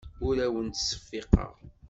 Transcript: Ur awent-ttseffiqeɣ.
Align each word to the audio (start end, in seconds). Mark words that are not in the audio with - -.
Ur 0.27 0.35
awent-ttseffiqeɣ. 0.45 1.53